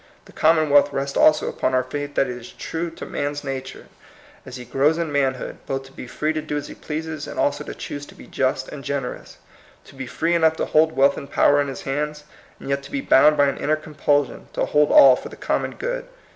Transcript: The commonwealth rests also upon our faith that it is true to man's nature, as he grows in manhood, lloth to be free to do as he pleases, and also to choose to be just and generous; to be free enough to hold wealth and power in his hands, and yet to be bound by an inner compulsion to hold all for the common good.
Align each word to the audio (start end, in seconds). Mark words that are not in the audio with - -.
The 0.25 0.31
commonwealth 0.31 0.91
rests 0.91 1.15
also 1.15 1.47
upon 1.47 1.75
our 1.75 1.83
faith 1.83 2.15
that 2.15 2.25
it 2.27 2.35
is 2.35 2.53
true 2.53 2.89
to 2.89 3.05
man's 3.05 3.43
nature, 3.43 3.85
as 4.47 4.55
he 4.55 4.65
grows 4.65 4.97
in 4.97 5.11
manhood, 5.11 5.59
lloth 5.69 5.83
to 5.83 5.91
be 5.91 6.07
free 6.07 6.33
to 6.33 6.41
do 6.41 6.57
as 6.57 6.69
he 6.69 6.73
pleases, 6.73 7.27
and 7.27 7.39
also 7.39 7.63
to 7.63 7.75
choose 7.75 8.07
to 8.07 8.15
be 8.15 8.25
just 8.25 8.67
and 8.69 8.83
generous; 8.83 9.37
to 9.85 9.93
be 9.93 10.07
free 10.07 10.33
enough 10.33 10.55
to 10.55 10.65
hold 10.65 10.93
wealth 10.93 11.17
and 11.17 11.29
power 11.29 11.61
in 11.61 11.67
his 11.67 11.83
hands, 11.83 12.23
and 12.59 12.67
yet 12.67 12.81
to 12.81 12.89
be 12.91 12.99
bound 13.01 13.37
by 13.37 13.45
an 13.45 13.57
inner 13.59 13.75
compulsion 13.75 14.47
to 14.53 14.65
hold 14.65 14.89
all 14.91 15.15
for 15.15 15.29
the 15.29 15.37
common 15.37 15.75
good. 15.75 16.07